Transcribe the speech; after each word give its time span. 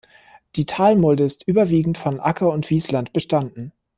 Die 0.55 0.65
Talmulde 0.65 1.25
ist 1.25 1.47
überwiegend 1.47 1.95
von 1.95 2.19
Acker- 2.19 2.49
und 2.49 2.67
Wiesland 2.71 3.13
bestanden. 3.13 3.71